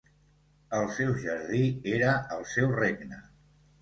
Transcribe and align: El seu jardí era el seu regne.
El 0.77 0.87
seu 0.95 1.11
jardí 1.25 1.61
era 1.99 2.17
el 2.37 2.45
seu 2.55 2.73
regne. 2.81 3.21